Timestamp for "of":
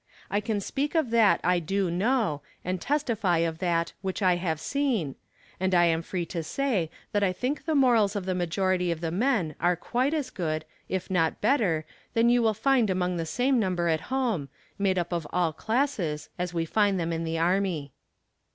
0.95-1.11, 3.37-3.59, 8.15-8.25, 8.91-8.99, 15.13-15.27